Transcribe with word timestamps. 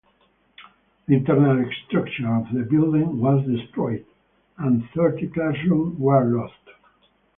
The 1.07 1.13
internal 1.17 1.63
structure 1.85 2.27
of 2.27 2.45
the 2.51 2.63
building 2.63 3.19
was 3.19 3.45
destroyed 3.45 4.03
and 4.57 4.83
thirty 4.95 5.27
classrooms 5.27 5.99
were 5.99 6.23
lost. 6.23 6.55